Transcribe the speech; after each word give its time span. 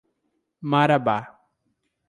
Marabá 0.71 1.29